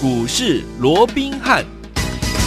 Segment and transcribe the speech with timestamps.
[0.00, 1.64] 股市罗宾汉。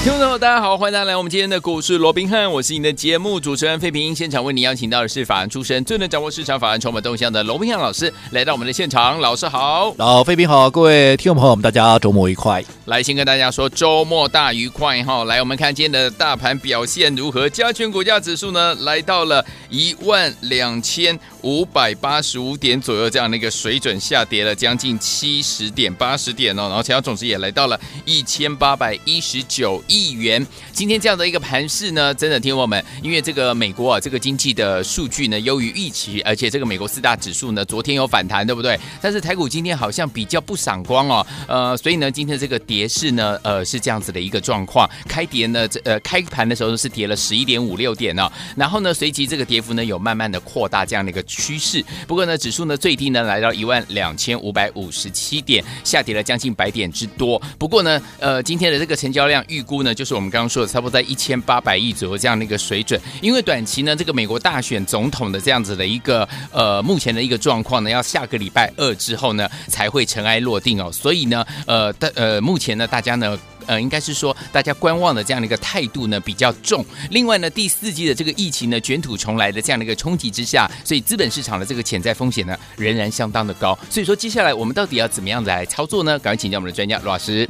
[0.04, 4.16] 听众朋友，大家好，欢迎大家来我们今天的股市罗宾汉，我是你的节目主持人费平。
[4.16, 9.20] 现场为你邀请到的是法案出身、最能掌握市场法案筹码动向的罗宾汉老师，来到我们的现场。
[9.20, 12.64] 老师好，老费平好，各位听众朋友们，大家周末愉快。
[12.86, 15.26] 来，先跟大家说周末大愉快哈。
[15.26, 17.48] 来，我们看今天的大盘表现如何？
[17.48, 26.64] 加权股价指数呢，来到了一万两千五百八十五点左右这样的一个水准，下跌了将近七十点、八十点哦。
[26.64, 29.82] 然后成交总值也来到了一千八百一十九。
[29.88, 38.80] 亿元，今天这样的一个盘势呢，真的听我们，因为这个美国啊，这个经济的数据呢优于预期，而且这个美国四大指数呢昨天有反弹，对不对？
[39.02, 57.42] 但是台股今天好像比较不闪光哦，呃，所以呢，今天这个跌势呢，呃，是这样子的一个状况，开跌呢，这呃开盘的时候是跌了十一点五六点哦，然后呢，随即这个跌幅呢有慢慢的扩大这样的一个趋势，不过呢，指数呢最低呢来到一万两千五百五十七点，下跌了将近百点之多。
[57.58, 59.82] 不过呢，呃，今天的这个成交量预估。
[59.82, 63.02] 呢，就是我们刚刚说的，差不多在一千八百亿左右这样的一个水准。
[63.20, 70.92] 因为短期呢，这个美国大选总统的这样子的一个呃，目前的一个状况呢，要下个礼拜二之后呢，才会尘埃落定哦。
[70.92, 76.86] 所以呢，呃，的呃，目前呢，大家呢，呃，应该是说大家观望的这样的一个态度呢比较重。
[77.10, 83.78] 另外呢，第四季的这个疫情呢卷土重来的这样的一个冲击之下，所以资本市场的这个潜在风险呢仍然相当的高。
[83.90, 86.18] 所以说，接下来我们到底要怎么样来操作呢？
[86.20, 87.48] 赶快请教我们的专家罗老师。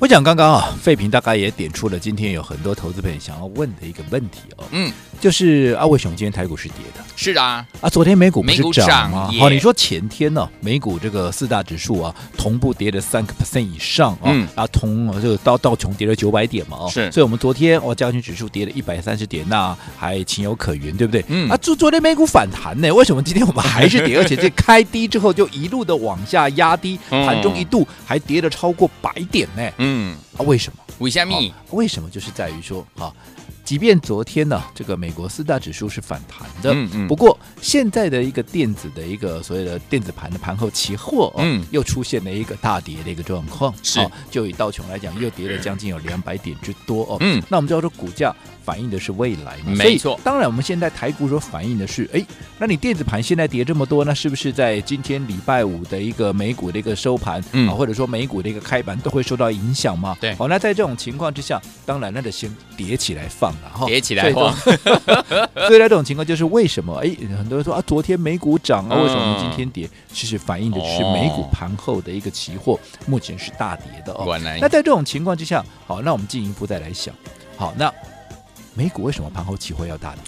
[0.00, 7.02] 我讲刚刚啊，费平大概也点出了今天有很多投资朋友想要问的一个问题哦，嗯，就是啊，为什么今天台股是跌的？
[7.16, 9.28] 是啊，啊，昨天美股不是涨吗？
[9.40, 21.24] 好、哦，你说前天呢、啊，美股这个四大指数啊，同步跌了三个 percent 以上啊，嗯、啊，同这个道道琼跌了九百点嘛，哦，是，所以我们昨天哦，加权指数跌了一百三十点，那还情有可原，对不对？
[21.26, 24.16] 嗯，啊，昨昨天美股反弹呢，为什么今天我们还是跌？
[24.22, 29.87] 而且这开低之后就一路的往下压低，盘中一度还跌了超过百点呢，嗯，
[30.36, 30.78] 啊，为什么？
[30.98, 31.54] 为什么？
[31.70, 32.08] 为什么？
[32.10, 33.12] 就是在于说啊。
[33.64, 44.00] 即便昨天呢，这个美国四大指数是反弹的，嗯嗯，不过现在的一个电子的一个所谓的电子盘的盘后期货，嗯，又出现了一个大跌的一个状况，是，
[44.30, 48.34] 就以道琼来讲，又跌了将近有两百点之多哦，嗯，那我们知道说股价
[48.68, 52.22] 反映的是未来嘛，没错，当然我们现在台股所反映的是，哎，
[52.58, 60.14] 那你电子盘现在跌这么多，那是不是在今天礼拜五的一个美股的一个收盘，嗯，或者说美股的一个开盘都会受到影响吗？
[60.20, 63.86] 对，好，那在这种情况之下，当然那得先叠起来放了哈。
[63.86, 64.54] 叠起来放，
[65.66, 66.94] 所以在这种情况就是为什么？
[66.96, 67.08] 哎，
[67.38, 69.88] 很多人说啊，昨天美股涨啊，为什么今天跌？
[70.12, 74.38] 其实反映的是美股盘后的一个期货目前是大跌的哦。
[74.60, 77.14] 那在这种情况之下，好，那我们进一步再来想，
[77.56, 77.90] 好，那
[78.78, 80.22] 美股为什么盘后期货要大跌？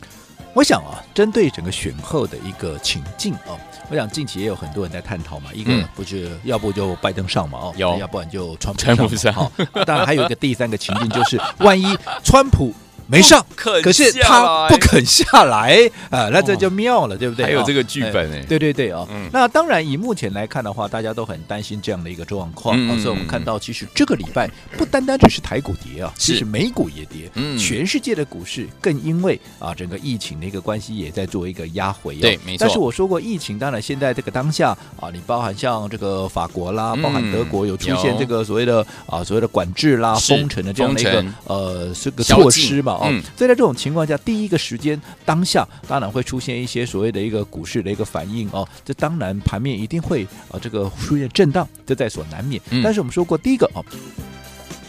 [0.52, 3.54] 我想啊，针对整个选后的一个情境啊，
[3.88, 5.50] 我想近期也有很多人在探讨嘛。
[5.54, 9.32] 一个不是要不就拜登上嘛，哦，有，要不然就川普上。
[9.32, 9.52] 好，
[9.86, 12.74] 当然还有一个第三个情境，就是万一川普。
[13.10, 17.44] 没上，可是他不肯下来啊，那这就妙了，对不对？
[17.44, 19.04] 还有这个剧本哎，对对对啊。
[19.32, 22.76] 那当然，以目前来看的话，大家都很担心这样的一个状况。
[23.00, 27.28] 所以我们看到，其实这个礼拜不单单只是台股跌啊，其实美股也跌。
[27.34, 32.14] 嗯，全世界的股市更因为啊整个疫情的一个关系，也在做一个压回。
[32.14, 32.58] 对，没错。
[32.60, 34.70] 但是我说过，疫情当然现在这个当下
[35.00, 42.98] 啊，你包含像这个法国啦，包含德国有出现这个所谓的啊所谓的管制啦、封城的这样的一个呃这个措施嘛。
[43.02, 52.60] 嗯，所以在这种情况下，第一个时间当下当然会出现一些所谓的一个股市的一个反应哦，这当然盘面一定会啊这个出现震荡，这在所难免。
[52.82, 53.84] 但是我们说过，第一个哦，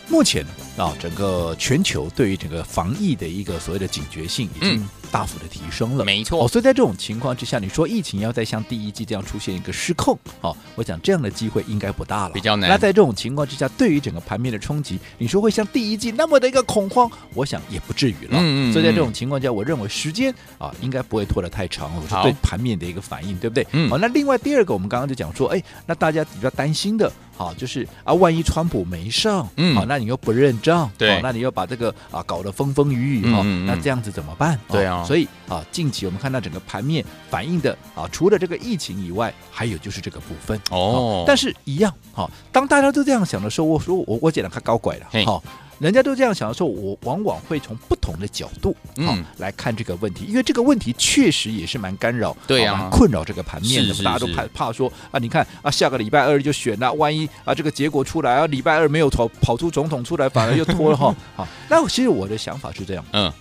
[0.09, 0.45] 目前
[0.77, 4.87] 啊整个全球对于整个防疫的一个所谓的警觉性已经。
[5.11, 6.41] 大幅的提升了，没错。
[6.41, 12.69] 哦，所以在这种情况之下，你说疫情要再像第一季这样出现一个失控，哦，我想这样的机会应该不大了，比较难。
[12.69, 18.39] 那在这种情况之下，对于整个盘面的冲击，你说会像第一季那么的一个恐慌，我想也不至于了。
[18.39, 18.71] 嗯嗯。
[18.71, 21.91] 所以在这种情况下，我认为时间啊应该不会拖得太长。
[21.93, 23.67] 我说对盘面的一个反应，对不对？
[23.73, 23.89] 嗯。
[23.89, 34.57] 好，那另外第二个，我们刚刚就讲说，哎，那大家比较担心的，好，就是啊，万一川普没上，嗯，好，那你又不认账，对，那你又把这个啊搞得风风雨雨，哈，那这样子怎么办？
[34.69, 35.03] 对啊。
[35.03, 35.65] 所以啊。
[35.71, 41.23] 近期我们看到整个盘面反映的啊，除了这个疫情以外，还有就是这个部分哦。
[41.25, 45.41] 但是，一样哈，当大家都这样想的时候，我说我我讲的太高拐了哈。
[45.81, 53.93] 人家都这样想的时候，我往往会从不同的角度嗯来看这个问题，因为这个问题确实也是蛮干扰，对啊，蛮困扰这个盘面的。
[54.03, 61.15] 大家都怕怕说啊，你看啊，下个礼拜二就选了，万一啊这个结果出来啊，礼拜二没有跑跑出总统出来，反而又拖了哈。
[61.35, 63.33] 好，那其实我的想法是这样，嗯。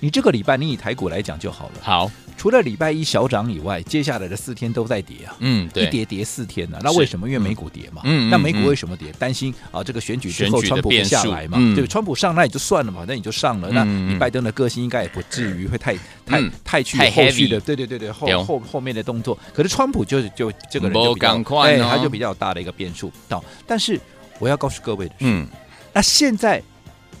[0.00, 1.74] 你这个礼拜，你以台股来讲就好了。
[1.80, 5.36] 好，除了礼拜一小涨以外，接下来的四天都在跌啊。
[5.38, 6.80] 嗯，对，一跌跌四天呢、啊。
[6.82, 7.28] 那为什么？
[7.28, 8.02] 因为美股跌嘛。
[8.04, 8.28] 嗯。
[8.30, 9.12] 那美股为什么跌？
[9.18, 11.58] 担心啊，这个选举之后川普不下来嘛。
[11.76, 13.70] 对，川普上那也就算了嘛，那你就上了。
[13.70, 15.96] 那你拜登的个性应该也不至于会太
[16.26, 17.60] 太太去后续的。
[17.60, 19.38] 对对对对，后后后面的动作。
[19.54, 23.12] 可是川普就就这个人就比较快，他就比较大的一个变数。
[23.28, 24.00] 到，但是
[24.38, 25.46] 我要告诉各位的是，嗯，
[25.92, 26.60] 那现在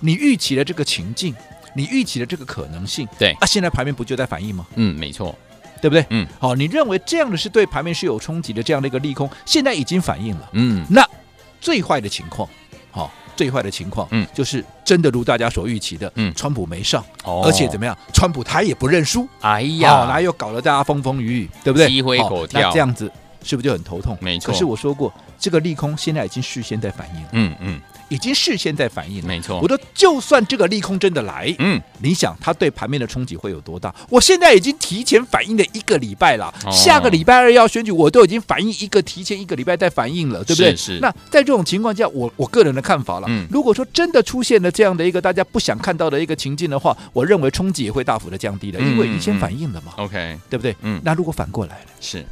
[0.00, 1.32] 你预期的这个情境。
[1.74, 4.66] 你预期的这个可能性，对啊，现在盘面不就在反应吗？
[4.74, 5.36] 嗯，没错，
[5.80, 6.04] 对不对？
[6.10, 10.48] 嗯，好，你认为这样的是对盘面是有冲击的这样的一个利空，现在已经反应了。
[10.52, 11.06] 嗯，那
[11.60, 12.48] 最坏的情况，
[12.90, 21.88] 好，最坏的情况，嗯，就是真的如大家所预期的，嗯，川普没上，哦，而且怎么样，川普他也不认输，哎呀，哪有搞得大家风风雨雨，对不对？
[21.88, 23.10] 鸡飞狗跳，那这样子
[23.42, 24.16] 是不是就很头痛？
[24.20, 24.52] 没错。
[24.52, 27.28] 可是我说过，这个利空现在已经事先在反应了。
[27.32, 27.80] 嗯嗯。
[28.12, 29.58] 已经事先在反应了，没错。
[29.58, 33.94] 我说，就算这个利空真的来，嗯，你想它对盘面的冲击会有多大？
[34.10, 40.76] 我现在已经提前反应了一个礼拜了，哦、下个礼拜二要选举，我都已经反应一个提前一个礼拜在反应了，对不对？
[40.76, 40.96] 是。
[40.96, 49.94] 是那在这种情况下，我我个人的看法了，嗯，如果说真的出现了这样的一个大家不想看到的一个情境的话，我认为冲击也会大幅的降低的，因为已经先反应了嘛。
[49.96, 50.76] OK，、嗯、对不对？
[50.82, 51.00] 嗯。
[51.02, 52.22] 那如果反过来了，是，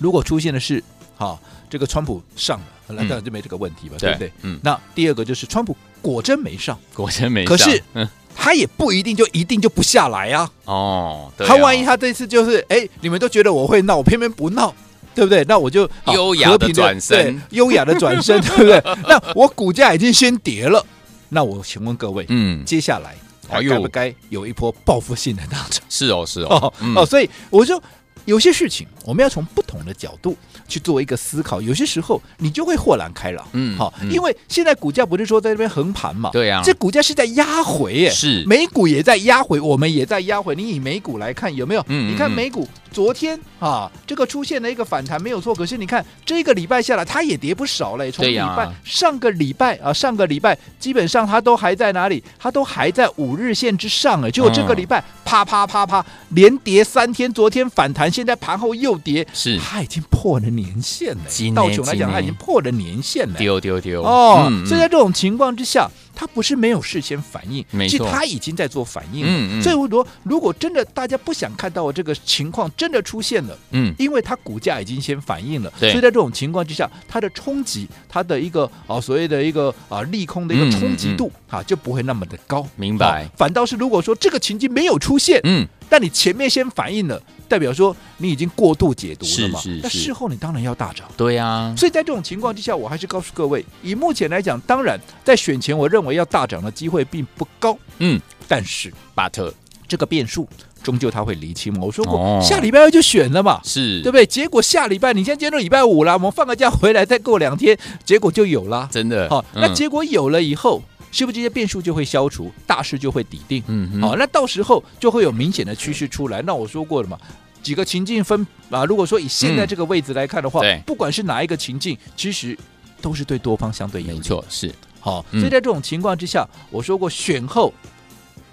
[0.00, 0.82] 如果出现的是，
[1.14, 1.40] 好。
[1.70, 4.32] 这个川普上了，本来当然就没这个问题吧，对不对？
[4.42, 4.58] 嗯。
[4.62, 7.56] 那第二个就是川普果真没上，果真没上。
[7.56, 7.82] 可是，
[8.36, 10.50] 他也不一定就一定就不下来啊。
[10.64, 11.32] 哦。
[11.38, 14.74] 他万一他这次就是，哎，你们都觉得我会闹，我偏偏不闹，
[15.14, 15.44] 对不对？
[15.44, 18.82] 那我就优雅的转身，优雅的转身， 对不对？
[19.08, 20.84] 那我股价已经先跌了，
[21.28, 23.14] 那我请问各位，嗯，接下来
[23.48, 25.82] 还该不该有一波报复性的大涨？
[25.88, 27.80] 是哦，是哦，哦，所以我就。
[28.24, 30.36] 有些事情我们要从不同的角度
[30.68, 40.54] 去做一个思考，有些时候你就会豁然开朗，嗯，好，因为现在股价不是说在这边横盘嘛，对呀，这股价是在压回耶，是美股也在压回，我们也在压回。
[40.54, 41.84] 你以美股来看有没有？
[41.88, 52.22] 嗯，你看美股昨天啊，这个出现了一个反弹没有错，可是你看这个礼拜下来它也跌不少嘞，从礼拜上个礼拜啊，上个礼拜基本上它都还在哪里？
[52.38, 58.10] 它都还在五日线之上哎，结果这个礼拜啪啪啪啪连跌三天，昨天反弹。
[58.10, 61.20] 现在盘后又跌，是它已经破了年线了。
[61.54, 63.34] 道琼来讲，它已经破了年线了。
[63.38, 64.50] 丢丢丢哦！
[64.66, 69.24] 所以在这种情况之下，它不是没有事先反应，其实它已经在做反应。
[69.24, 69.62] 嗯嗯。
[69.62, 82.66] 所以我说，如果真的大家不想看到这个情况真的出现了，嗯，因为它股价已经先反应了，所以在这种情况之下，它的冲击，它的一个啊所谓的一个啊利空的一个冲击度啊就不会那么的高。
[82.76, 83.28] 明白。
[83.36, 85.66] 反倒是如果说这个情境没有出现，嗯。
[85.90, 89.60] 但你前面先反应了，代表说你已经过度解读了嘛？
[89.60, 89.80] 是是是。
[89.82, 91.06] 那事后你当然要大涨。
[91.16, 91.74] 对呀、啊。
[91.76, 97.76] 所以在这种情况之下，我还是告诉各位，以目前来讲，当然在选前，我认为要大涨的机会并不高。
[97.98, 98.20] 嗯。
[98.46, 99.52] 但是，but
[99.88, 100.48] 这个变数
[100.82, 101.80] 终究他会离清嘛。
[101.82, 104.24] 我说过，哦、下礼拜二就选了嘛，是对不对？
[104.24, 108.88] 结果下礼拜，你现在今天都礼拜五了，我们放个假回来，再过两天，结果就有了。
[108.92, 109.28] 真的。
[109.28, 110.82] 好，嗯、那结果有了以后。
[111.10, 113.62] 是不是这些变数就会消除，大势就会底定？
[113.66, 116.40] 嗯哼，好，那到时候就会有明显的趋势出来。
[116.42, 117.18] 那我说过了嘛，
[117.62, 122.56] 几个情境分啊，如果说以现在这个位置来看的话，对，不管是哪一个情境，其实
[123.00, 124.14] 都是对多方相对有利。
[124.16, 125.24] 没错，是好。
[125.30, 127.72] 所以在这种情况之下，我说过选后。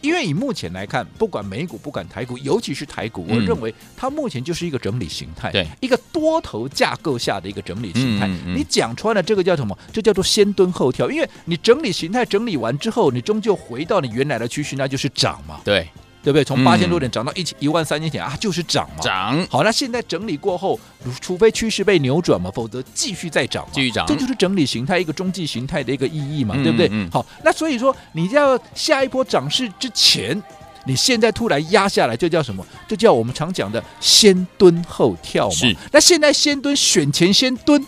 [0.02, 8.28] 因为以目前来看，不管美股，不管台股，尤其是台股，嗯、我认为它目前就是一个整理形态，对，一个多头架构下的一个整理形态。
[8.28, 9.78] 嗯嗯、你讲穿了，这个叫什么？
[9.92, 11.10] 这叫做先蹲后跳。
[11.10, 15.62] 因为你整理形态整理完之后，你终究回到你原来的趋势，那就是涨嘛。
[15.64, 15.88] 对。
[16.28, 16.44] 对不对？
[16.44, 19.02] 从八千多点涨到一千一万三千点啊，就是涨嘛。
[19.02, 20.78] 涨好，那现在整理过后，
[21.22, 23.70] 除非趋势被扭转嘛，否则继续再涨嘛。
[23.72, 26.92] 继续涨，这就是整理形态一个中继形态的一个意义嘛，对不对？
[27.10, 30.44] 好，那所以说你要下一波涨势之前，
[30.86, 32.66] 你现在突然压下来，这叫什么？
[32.90, 35.56] 这叫我们常讲的先蹲后跳嘛。
[35.56, 35.74] 是。
[35.94, 37.82] 那现在先蹲，选前先蹲，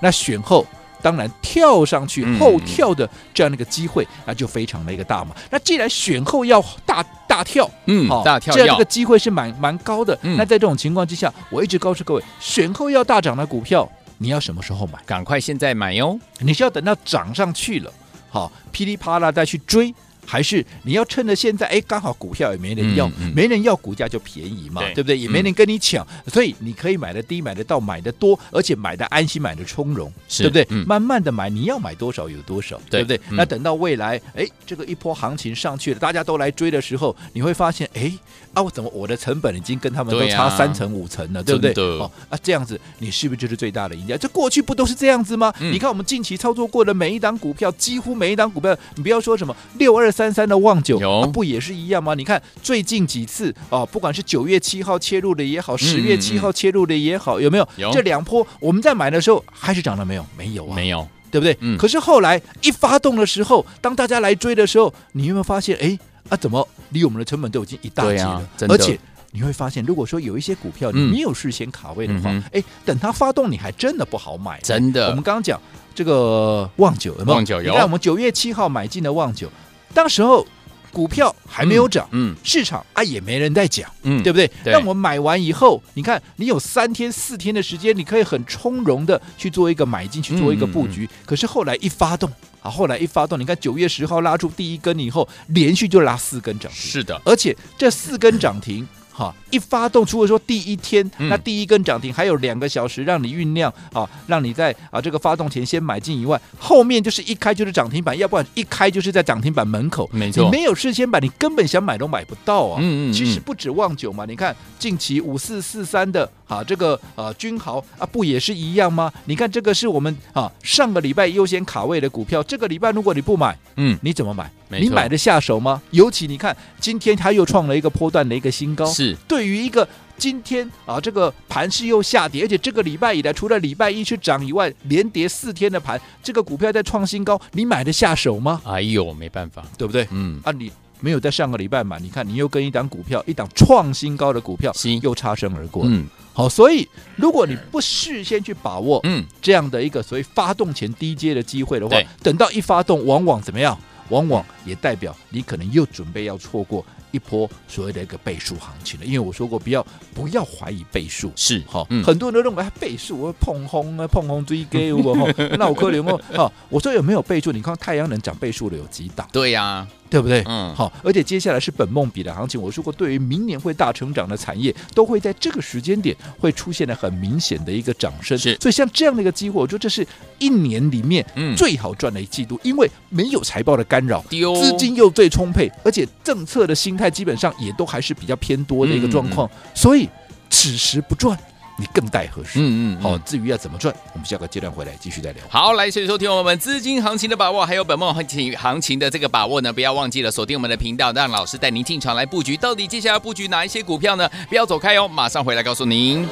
[0.00, 0.66] 那选后。
[1.04, 5.36] 当然，跳上去后跳的这样的一个机会，那就非常的一个大嘛。
[5.50, 10.18] 那既然选后要大大跳，嗯，好大跳，这样一个机会是蛮蛮高的。
[10.22, 14.98] 那在这种情况之下，我一直告诉各位，选后要大涨的股票，你要什么时候买？
[15.04, 16.18] 赶快现在买哟！
[16.38, 17.92] 你是要等到涨上去了，
[18.30, 19.94] 好，噼里啪啦再去追。
[20.26, 25.18] 还是你要趁着现在，哎，刚好股票也没人要，嗯嗯、没人要，股价就便宜嘛，对，对不对？
[25.18, 30.66] 也没人跟你抢，嗯、所以你可以买的低，买的到，买的多，而且买的安心，买的从容，对不对？
[30.70, 33.20] 嗯、慢慢的买，你要买多少有多少，对，对不对？
[33.30, 38.10] 嗯、那等到未来，哎，这个一波行情上去了，大家都来追的时候，你会发现，哎，
[38.54, 41.84] 啊，我怎么我的成本已经跟他们都差三成五成了，对，啊、对不对？
[41.98, 44.16] 哦，啊，这样子，你是不是就是最大的赢家？
[44.16, 45.52] 这过去不都是这样子吗？
[45.60, 50.13] 嗯、你看我们近期操作过的每一档股票，几乎每一档股票，你不要说什么六二。
[50.14, 51.00] 三三的旺九
[51.32, 52.14] 不也是一样吗？
[52.14, 57.68] 你看最近几次啊，不管是九月七号切入的也好，十月七号切入的也好，有没有？
[57.76, 60.24] 有这两波我们在买的时候还是涨了没有？
[60.38, 61.56] 没有啊，没有，对不对？
[61.58, 61.76] 嗯。
[61.76, 65.76] 可是后来一发动的时候，当大家来追的时候，你有没有发现？
[65.82, 68.30] 哎啊，怎么离我们的成本都已经一大截了？
[68.30, 68.96] 啊、而且。
[69.36, 74.60] 你会发现，如果说有一些股票你没有事先卡位的话，哎、嗯，等它发动，你还真的不好买。
[74.60, 75.60] 真的，我们刚刚讲
[75.92, 77.34] 这个旺九有没有？
[77.34, 77.72] 旺九有。
[77.72, 79.50] 你看我们九月七号买进的旺九，
[79.94, 80.46] 当时候
[80.92, 84.50] 股票还没有涨，嗯，嗯市场啊也没人在讲，嗯，对不对？
[84.64, 91.04] 那我们买完以后，你看你有三天四天的时间，你可以很从容的去做一个买进，去做一个布局。
[91.04, 96.80] 嗯、可是后来一发动啊，后来一发动，你看九月十号拉出第一根以后，连续就拉四根涨停。
[96.80, 98.86] 是的，而且这四根涨停。
[99.16, 110.10] 好，一发动，除了说第一天、嗯、那第一根涨停还有两个小时让你酝酿啊，让你在啊这个发动前先买进以外，后面就是一开就是涨停板，要不然一开就是在涨停板门口。
[110.12, 112.80] 没错，你没有事先买，你根本想买都买不到啊。
[112.80, 113.12] 嗯嗯，嗯。
[113.12, 119.12] 其实不止旺九嘛，你看近期五四四三的啊这个呃君豪啊不也是一样吗？
[119.26, 124.50] 你看这个是我们啊上个礼拜优先卡位的股票，这个礼拜如果你不买，嗯，你怎么买？
[124.80, 125.80] 你买得下手吗？
[125.90, 128.86] 尤其你看今天它又创了一个波段的一个新高。
[128.86, 138.60] 是对于一个今天啊，这个盘势又下跌，而且这个礼拜以来，除了礼拜一去涨以外，连跌四天的盘，这个股票在创新高，你买得下手吗？
[138.64, 140.06] 哎呦，没办法，对不对？
[140.10, 145.82] 嗯，啊，你没有在上个礼拜买，你看你又跟一档股票，一档创新高的股票，又擦身而过。
[145.86, 153.76] 嗯，好，所以如果你不事先去把握，嗯，这样的一个所谓发动前低阶的机会的话，等到一发动，往往怎么样？
[154.08, 165.14] 往往也代表你可能又准备要错过一波所谓的一个倍数行情了，因为我说过不要不要怀疑倍数，是哈，嗯、很多人都认为倍数我碰红啊碰红追给我
[165.58, 167.52] 那我可能哦，好，我说有没有倍数？
[167.52, 169.28] 你看太阳能涨倍数的有几档？
[169.32, 169.88] 对呀、啊。
[170.10, 170.42] 对不对？
[170.46, 172.60] 嗯，好，而且接下来是本梦比的行情。
[172.60, 178.38] 我说过，对于明年会大成长的产业，都会在这个时间点会出现了很明显的一个涨升。
[178.38, 180.06] 是，所以像这样的一个机会，我觉得这是
[180.38, 181.24] 一年里面
[181.56, 190.08] 最好赚的一季度，因为没有财报的干扰，资金又最充沛，而且政策的心态基本上也都还是比较偏多的一个状况，所以
[190.50, 191.36] 此时不赚。
[191.76, 192.58] 你更待何时？
[192.60, 195.42] 嗯嗯，好，至于要怎么赚，我们下个阶段回来继续再聊。
[195.48, 202.56] 好，来，所以收听我们资金行情的把握，还有本梦行情行情的这个把握呢，不要忘记了锁定我们的频道，让老师带您进场来布局。
[202.56, 204.30] 到底接下来布局哪一些股票呢？
[204.48, 206.28] 不要走开哦，马上回来告诉您。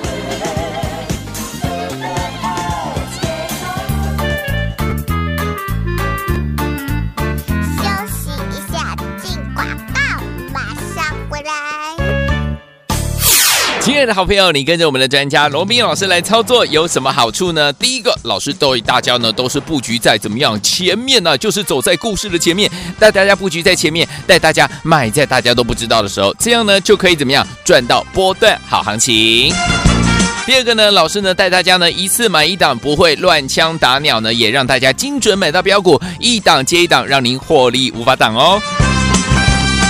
[13.92, 17.70] 亲爱的好朋友，你跟着我们的专家罗宾老师来操作有什么好处呢？
[17.74, 21.36] 第一个，老师对大家呢都是布局在怎么样前面呢？
[21.36, 29.52] 就是走在故事的前面，带大家布局在前面，带大家买在大家都不知道的时候，这样呢就可以怎么样赚到波段好行情。
[30.46, 38.58] 第二个呢，老师呢带大家呢一次买一档，不会乱枪打鸟呢，也让大家精准买到标股，一档接一档，让您获利无法挡哦。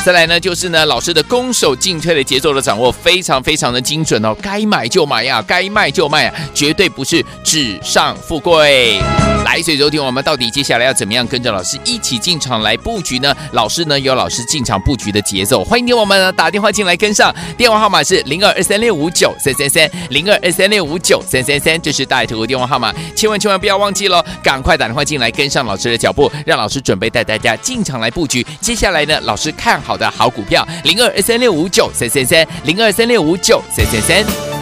[0.05, 8.99] 再来呢，就是呢，老师的攻守进退的节奏的掌握非常非常的精准哦，该买就买呀，该卖就卖啊，绝对不是纸上富贵。
[9.45, 13.33] 来，所以收听我们到底接下来要怎么样跟着老师一起进场来布局呢？
[13.53, 28.45] 老师呢有老师进场布局的节奏，欢迎听我们打电话进来跟上，电话号码是零二二三六五九三三三零二二三六五九三三三，这是大爱投顾电话号码，千万千万不要忘记喽，赶快打电话进来跟上老师的脚步，让老师准备带大家进场来布局。
[28.61, 29.92] 接下来呢，老师看好。
[29.93, 34.62] 好的好股票，零二二三六五九三三三，零二三六五九三三三。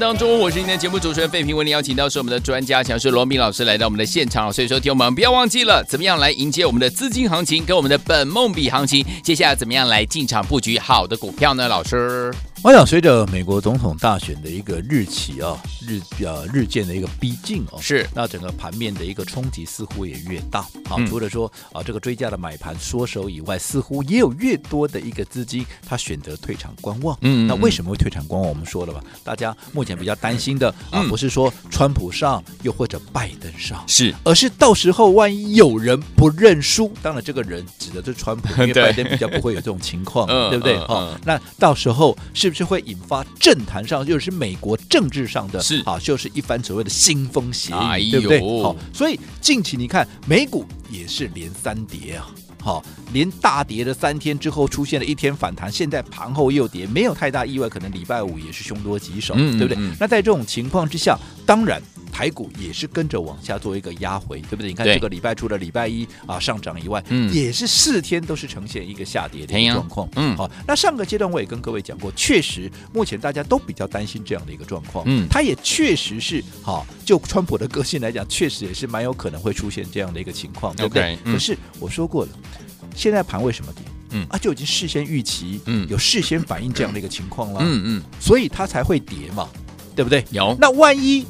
[0.00, 11.68] 当中，我是今天节目主持人费平，为您邀请到是我们的专家强势罗敏老师来到我们的现场，所以说听我们不要忘记了怎么样来迎接我们的资金行情跟我们的本梦比行情，接下来怎么样来进场布局好的股票呢？
[11.68, 12.32] 老师。
[12.62, 21.02] 我想随着美国总统大选的一个日期啊，日呃日渐的一个逼近哦，是那整个盘面的一个冲击似乎也越大啊。
[21.08, 27.16] 除了说啊这个追加的买盘缩手以外，似乎也有越多的一个资金他选择退场观望。
[27.22, 28.46] 嗯，那为什么会退场观望？
[28.46, 40.76] 我们说了吧，大家目前比较担心的啊，不是说川普上又或者拜登上，是，而是到时候万一有人不认输，当然这个人指的是川普，因为 拜登比较不会有这种情况， 对不对？
[40.80, 42.49] 好，那到时候是。
[42.50, 48.40] 是不是会引发政坛上，就是美国政治上的，是啊，就是一番所谓的腥风血雨，哎、对不对？
[48.60, 52.26] 好，所以近期你看美股也是连三跌啊，
[52.60, 59.80] 好，连大跌的三天之后，出现了一天反弹，现在盘后又跌，没有太大意外，可能礼拜五也是凶多吉少，嗯、对不对？
[59.80, 61.16] 嗯、那在这种情况之下，
[61.46, 61.80] 当然。
[62.12, 64.68] 台股也是跟着往下做一个压回，对不对？
[64.68, 70.08] 你看这个礼拜除了礼拜一啊上涨以外，嗯，也是四天都是呈现一个下跌的状况。
[70.16, 75.04] 嗯，好，那上个阶段我也跟各位讲过，确实目前大家都比较担心这样的一个状况。
[75.06, 81.18] 嗯，它也确实是好，就川普的个性来讲，确实也是蛮有可能会出现这样的一个情况，对不对？
[81.24, 82.30] 可是我说过了，
[82.94, 83.84] 现在盘为什么跌？
[84.12, 87.60] 嗯啊，就已经事先预期，嗯，有事先反映这样的一个情况了。
[87.62, 89.48] 嗯嗯，所以它才会跌嘛，
[89.94, 90.24] 对不对？
[90.30, 90.56] 有。
[90.60, 91.24] 那万一？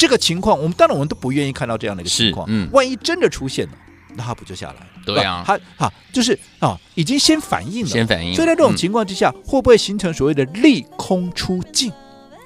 [0.00, 2.46] 这个情况，我们当然我们都不愿意看到这样的一个情况。
[2.48, 3.72] 嗯，万一真的出现了，
[4.14, 4.86] 那它不就下来了？
[5.04, 8.34] 对啊，它哈就是啊，已经先反应了，先反应。
[8.34, 11.92] 所以在这种情况之下，嗯、会不会形成所谓的利空出尽？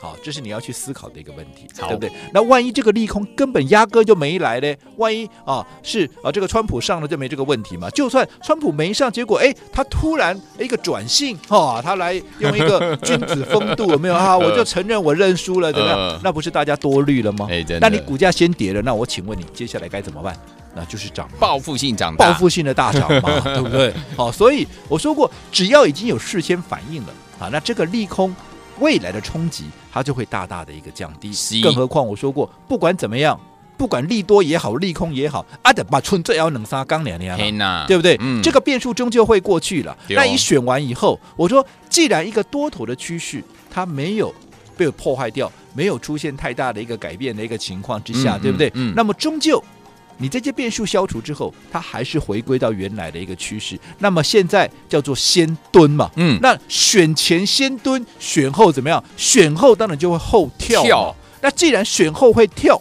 [0.04, 2.12] 好，这是你要去思考的一个问题，对不对？
[2.34, 4.74] 那万一这个利空根本压根就没来呢？
[4.98, 7.88] 万一啊是啊这个川普上了就没这个问题嘛？
[7.88, 14.36] 就算川普没上，结果哎他突然一个转性哈，他来用一个君子风度有没有啊？
[14.36, 16.20] 我就承认我认输了，怎么样？
[16.22, 17.48] 那不是大家多虑了吗？
[17.80, 20.36] 那你股价先跌了，那我请问你接下来该怎么办？
[20.74, 23.90] 那就是涨，报复性涨，报复性的大涨嘛， 对不对？
[24.14, 27.08] 好，所以我说过，只要已经有事先反应了
[27.40, 28.36] 啊，那这个利空。
[28.80, 31.32] 未来的冲击，它就会大大的一个降低。
[31.62, 33.38] 更何况我说过，不管怎么样，
[33.76, 38.16] 不管利多也好，利空也好，啊的把春最要冷杀刚两年了，对不对？
[38.20, 39.96] 嗯，这个变数终究会过去了。
[40.10, 44.34] 那你选完以后，我说，既然一个多头的趋势它没有
[44.76, 48.70] 被破坏掉，没有出现太大的一个改变的一个情况之下，对不对？
[48.74, 49.62] 嗯，那么终究。
[50.18, 53.78] 你这些变数消除之后，它还是回归到原来的一个趋势。
[53.98, 59.02] 那么现在叫做先蹲嘛，嗯，那选前先蹲，选后怎么样？
[59.16, 60.82] 选后当然就会后跳。
[60.82, 61.16] 跳。
[61.40, 62.80] 那既然选后会跳，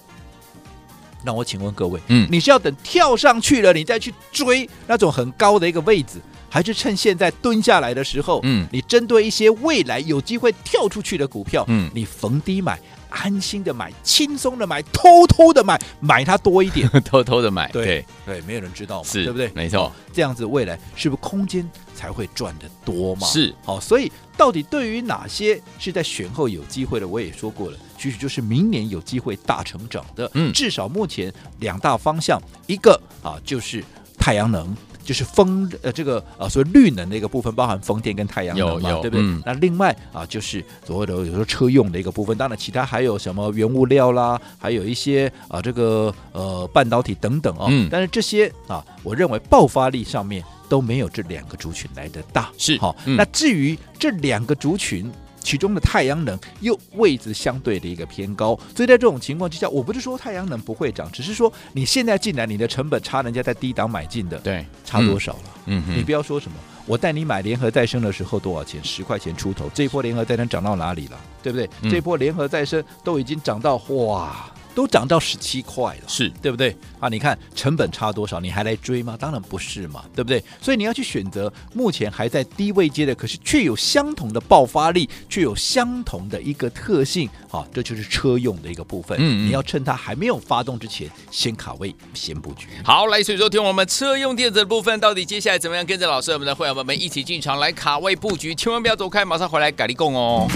[1.25, 6.21] 那我请问各位，嗯，你是要等跳上去了，你再去追那种很高的一个位置，
[6.53, 12.79] 还是趁现在蹲下来的时候，嗯，你针对一些未来有机会跳出去的股票，嗯，你逢低买？
[13.09, 19.51] 安心的买，轻松的买，偷偷的买，买它多一点， 偷偷的买，对对，对，没有人知道嘛，是，对不对？
[19.55, 23.25] 没错，这样子未来是不是空间才会赚得多嘛？
[23.27, 33.83] 是，好，所以到底对于哪些是在选后有机会的，我也说过了，其实就是明年有机会大成长的，嗯，至少目前两大方向，一个啊就是
[34.19, 34.75] 太阳能。
[35.03, 39.21] 就是风呃，这个呃，所谓绿能的一个部分，包含风电跟太阳能嘛，对不对？
[39.21, 47.67] 嗯、那另外啊，就是所谓的有时候车用的一个部分，当然其他还有什么原物料啦，还有一些啊，这个呃半导体等等啊。
[47.69, 52.49] 嗯、但是这些啊，我认为爆发力上面都没有这两个族群来的大。
[52.57, 55.11] 是好，嗯、那至于这两个族群。
[55.43, 65.43] 其中的太阳能又位置相对的一个偏高，所以在这种情况之下，我不是说太阳能不会涨，只是说你现在进来，你的成本差人家在低档买进的，对，差多少了？
[65.65, 68.81] 嗯，嗯，你不要说什么，我带你买联合再生的时候多少钱？
[68.83, 71.19] 十块钱出头，这一波联合再生涨到哪里了？
[71.43, 71.69] 对不对？
[71.81, 74.49] 嗯、这波联合再生都已经涨到哇！
[74.73, 77.09] 都涨到十七块了，是对不对啊？
[77.09, 79.15] 你看成本差多少，你还来追吗？
[79.19, 80.43] 当然不是嘛，对不对？
[80.61, 89.17] 所以你要去选择目前还在低位阶的，可是却有相同的爆发力，却有相同的一个特性，好，这就是车用的一个部分。
[89.19, 92.67] 嗯，嗯，你要趁它还没有发动之前，先卡位，先布局。
[92.83, 98.55] 好，来，所以说听我们车用电子的部分，到底接下来怎么样跟着老师我们的会员们们一起进场来卡位布局？
[98.55, 100.47] 千万不要走开，马上回来改立共哦。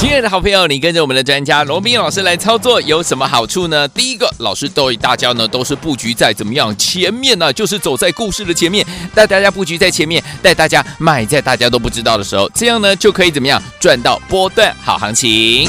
[0.00, 3.86] 亲爱的好朋友，你跟着我们的专家罗宾老师来操作有什么好处呢？
[3.88, 7.52] 第一个，老师对大家呢都是布局在怎么样前面呢？
[7.52, 8.84] 就是走在故事的前面，
[9.14, 15.68] 带大家布局在前面，带大家买在大家都不知道的时候，这样呢就可以怎么样赚到波段好行情。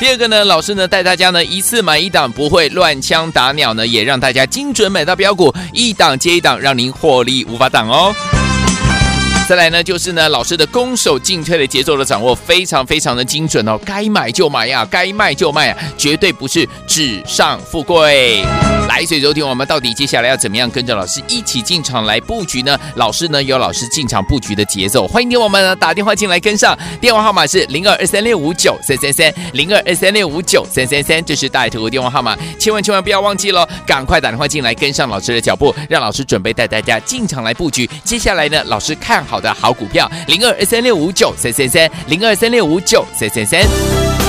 [0.00, 8.12] 第二个呢，老师呢带大家呢一次买一档，不会乱枪打鸟呢，也让大家精准买到标股，一档接一档，让您获利无法挡哦。
[9.48, 18.44] 再来呢，就是呢，老师的攻守进退的节奏的掌握非常非常的精准哦，该买就买呀，该卖就卖啊，绝对不是纸上富贵。
[18.86, 22.78] 来，所以昨天我们到底接下来要怎么样跟着老师一起进场来布局呢？
[22.96, 37.88] 老师呢有老师进场布局的节奏，欢迎听我们呢打电话进来跟上，电话号码是零二二三六五九三三三零二二三六五九三三三，这是大头的电话号码，千万千万不要忘记喽，赶快打电话进来跟上老师的脚步，让老师准备带大家进场来布局。
[38.04, 39.37] 接下来呢，老师看好。
[39.38, 44.27] 好的好股票，零二二三六五九三三三，零二三六五九三三三。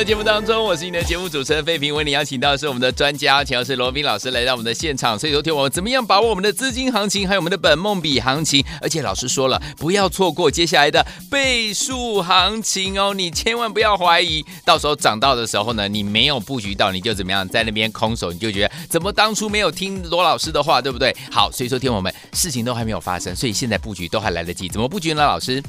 [0.00, 4.30] 的节目当中，我是你的节目主持人费平，为你邀请到的是我们的专家，请到是罗宾老师。
[4.30, 5.18] 来到我们的现场。
[5.18, 8.64] 所以昨天我们怎么样把握我们的资金行情，还有我们的本梦比行情？
[8.80, 9.28] 而且老师。
[9.28, 20.50] 说了，不要错过接下来的倍数行情哦，你千万不要怀疑，到时候涨到的时候呢，你没有布局到，你就怎么样在那边空手，你就觉得怎么当初没有听罗老师。
[20.50, 21.14] 的话，对不对？
[21.30, 25.22] 好，所以说听我们事情都还没有发生，所以现在布局都还来得及，怎么布局呢？
[25.22, 25.62] 老师？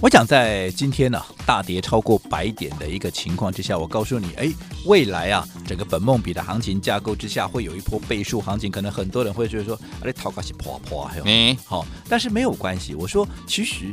[0.00, 4.48] 我想在今天呢、啊、大跌超过百点的一个情况之下，我告诉你，哎，
[4.86, 12.94] 未来啊整个本梦比的行情架构之下会有一波倍数行情，可能很多人会觉得说，哎，淘卡是破破，还有嗯，好，但是没有关系。
[12.94, 13.92] 我说，其实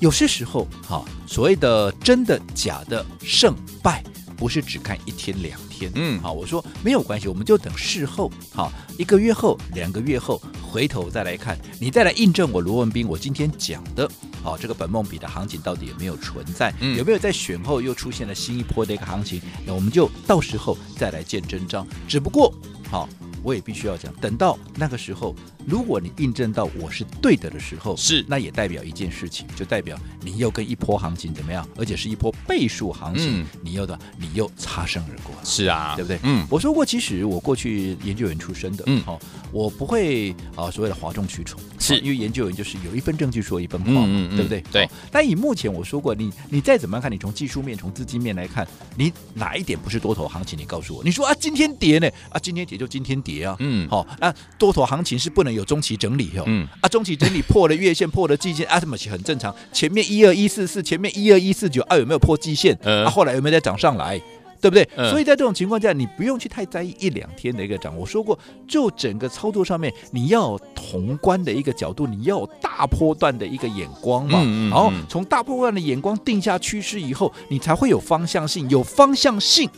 [0.00, 4.02] 有些时候，哈，所谓的真的假的胜败，
[4.38, 14.10] 不是只看一天两天，嗯，好，我说没有关系，我们就等事后，好，一个月后、两个月后回头再来看，你再来印证我罗文斌我今天讲的。
[14.44, 16.70] 好，这个本梦比的行情到底有没有存在？
[16.80, 19.40] 嗯、有没有在选后又出现了新一波的一个行情？
[19.66, 21.86] 那我们就到时候再来见真章。
[22.06, 22.54] 只不过，
[22.90, 23.08] 好。
[23.42, 36.18] 我也必须要讲，等到那个时候，如果你印证到我是对的的时候，是，那也代表一件事情，就代表你又跟一波行情怎么样，而且是一波倍数行情，嗯、你又的你又擦身而过，是啊，对不对？
[36.22, 39.20] 嗯，我说过，其实我过去研究员出身的，嗯，好、哦，
[39.52, 44.62] 我不会啊所谓的哗众取宠，是因为研究员就是有一份证据说一份话嘛，嗯嗯、对不对？
[44.72, 44.88] 对。
[45.10, 50.58] 但以目前我说过，你你再怎么样看，你从技术面、从资金面来看，你哪一点不是多头行情？
[50.58, 52.08] 你告诉我，你说啊，今天跌呢？
[52.30, 54.06] 啊，今天跌就今天跌啊，嗯，好、哦。
[54.20, 59.54] 那多头行情是不能有中期整理哦，嗯啊，中期整理破了月线，破了季线啊，什么很正常。
[59.72, 62.76] 前面一二一四四，前面一二一四九，啊，有没有破季线？
[62.84, 64.20] 啊，后来有没有再涨上来？
[64.60, 64.88] 对不对？
[65.10, 67.94] 所以在这种情况下，你不用去太在意一两天的一个涨。
[67.94, 74.38] 我说过，就整个操作上面，你要有宏观的一个角度，你要有大波段的一个眼光嘛。
[74.70, 79.68] 然后从大波段的眼光定下趋势以后，你才会有方向性，有方向性。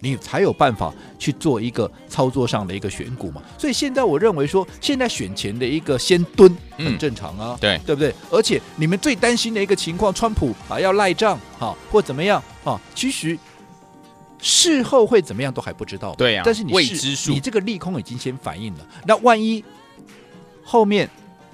[0.00, 3.42] 你才有办法去做一个操作上的一个选股嘛。
[3.58, 8.14] 所以现在我认为说，现在选前的一个先蹲很正常啊，嗯、对对不对？
[8.30, 12.80] 而且你们最担心的一个情况，川普啊要赖账哈，或怎么样啊？
[12.94, 13.38] 其实
[14.40, 16.14] 事后会怎么样都还不知道。
[16.14, 18.86] 对呀、啊，但是你未知数，你这个利空已经先反应了。
[19.06, 19.64] 那万一
[20.62, 21.08] 后面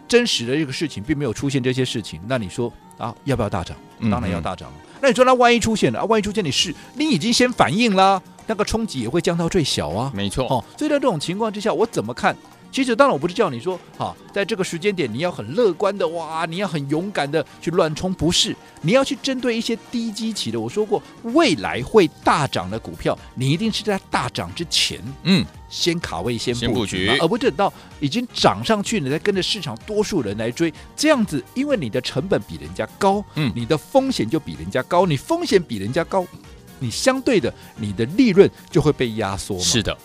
[0.08, 3.76] 真实的这个事情并没有出现这些事情，那你说啊，要不要大涨？
[4.10, 4.68] 当然要大涨。
[4.70, 6.04] 嗯嗯那你说，那万一出现了啊？
[6.04, 10.10] 万一出现你是你已经先反应了，那个冲击也会降到最小啊。
[10.14, 12.36] 没错，哦，所以在这种情况之下，我怎么看？
[12.70, 20.58] 其实当然我不是叫你说，哈，在这个时间点你要很乐观的哇，你要很勇敢的去乱冲，不是，你要去针对一些低基期的。
[20.58, 21.02] 我说过，
[21.34, 36.24] 未来会大涨的股票，你一定是在大涨之前，嗯，先卡位先布局，而不是等到已经涨上去，你再跟着市场多数人来追，这样子，因为你的成本比人家高，嗯，你的风险就比人家高，你风险比人家高，
[36.82, 39.58] 你相对的你的利润就会被压缩。
[39.58, 39.96] 是的，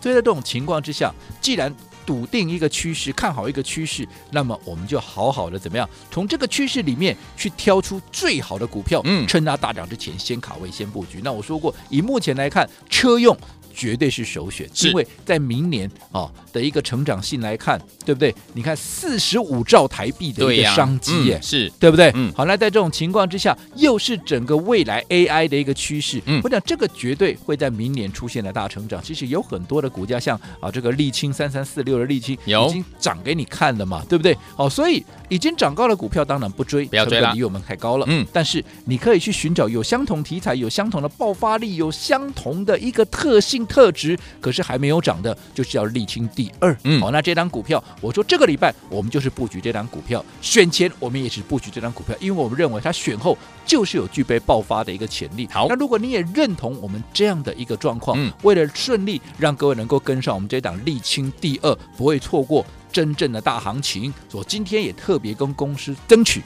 [0.00, 1.72] 所以在这种情况之下，既然
[2.06, 5.88] 笃定一个趋势，看好一个趋势，那么我们就好好的怎么样？
[6.10, 11.20] 从这个趋势里面去挑出最好的股票，嗯，趁它大涨之前先卡位、先布局。
[11.22, 13.36] 那我说过，以目前来看，车用。
[13.74, 18.34] 绝对是首选，因为在明年啊的一个成长性来看，对不对？
[18.52, 22.12] 你看四十五兆台币的一个商机耶，是对不对？
[22.14, 29.02] 嗯，好，那在这种情况之下，又是整个未来 AI 的一个趋势，嗯，我讲这个绝对会在明年出现的大成长。
[29.02, 34.36] 其实有很多的股价，像啊这个沥青三三四六的沥青，已经涨给你看了嘛，对不对？
[34.56, 38.06] 好，所以已经涨高的股票当然不追，不要追了，离我们太高了。
[38.08, 43.63] 嗯，但是你可以去寻找有相同题材、有相同的爆发力、有相同的一个特性。
[43.66, 46.76] 特值可是还没有涨的，就是要沥青第二。
[46.84, 55.48] 嗯，好，那这张股票，我说这个礼拜我们就是布局这张股票，选前我们也是布局这张股票，因为我们认为它选后就是有具备爆发的一个潜力。
[55.50, 66.42] 好，那如果你也认同我们这样的一个状况，嗯，为了顺利让各位能够跟上我们这档沥青第二，不会错过真正的大行情，所以今天也特别跟公司争取。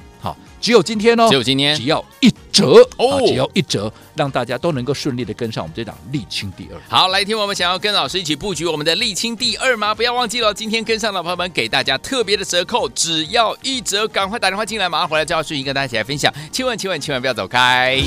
[0.59, 6.81] 好，只有今天哦，只有今天，只要一折哦，只要一折，让大家都能够顺利的跟上我们这档沥青第二。
[6.88, 9.94] 好，来听我们想要跟老师一起布局我们的沥青第二吗？
[9.94, 16.33] 不要忘记了，今天跟上的朋友们给大家特别的折扣，只要一折，赶快打电话进来，马上回来就要顺利跟大家一起来分享。
[16.53, 18.03] 千万千万千万不要走开。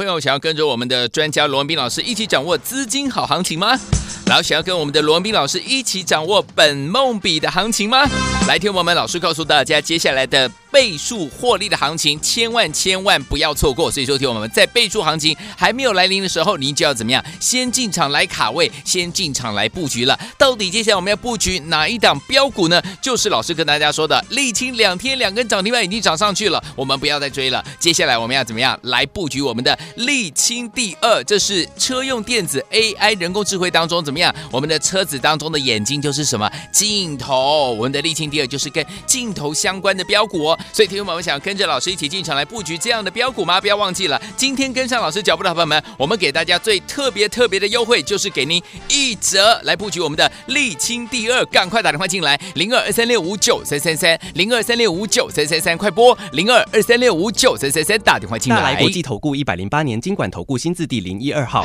[0.00, 3.78] 朋友，想要跟着我们的专家罗文斌老师一起掌握资金好行情吗？
[4.24, 8.08] 然后想要跟我们的罗文斌老师一起掌握本梦比的行情吗？
[8.48, 10.50] 来听我们老师告诉大家接下来的。
[10.70, 13.90] 倍数获利的行情，千万千万不要错过。
[13.90, 17.24] 所以说，听我们在倍数行情还没有来临的时候，您就要怎么样？
[17.40, 20.18] 先进场来卡位，先进场来布局了。
[20.38, 22.80] 到底接下来我们要布局哪一档标股呢？
[23.02, 27.64] 就是老师跟大家说的，沥青两天两根涨停板已经涨上去了，我们不要再追了。
[27.78, 31.22] 接下来我们要怎么样来布局我们的沥青第二？
[31.24, 34.34] 这是车用电子 AI 人工智慧当中怎么样？
[34.50, 36.50] 我们的车子当中的眼睛就是什么？
[36.72, 37.72] 镜头。
[37.72, 40.58] 我们的沥青第二就是跟镜头相关的标股哦。
[40.72, 43.60] 所以，听众朋友们想跟着老师一起进场来布局这样的标股吗？
[43.60, 51.44] 不要忘记了，今天跟上老师脚步的朋友们，我们给大家最特别特别的优惠，就是给您一折来布局我们的沥青第二。
[51.46, 58.60] 赶快打电话进来，零二二三六五九三三三，零二三六五九三三三，快拨零二二三六五九三三三，打电话进来。
[58.60, 61.64] 大来国际投顾一百零八年金管投顾新字第零一二号。